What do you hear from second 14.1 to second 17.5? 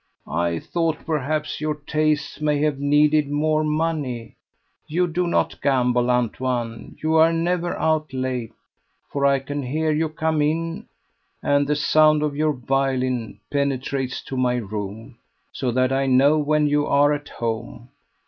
to my room, so that I know when you are at